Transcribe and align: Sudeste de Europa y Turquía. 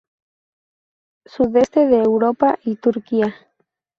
Sudeste 1.27 1.85
de 1.85 1.99
Europa 1.99 2.57
y 2.65 2.77
Turquía. 2.77 3.35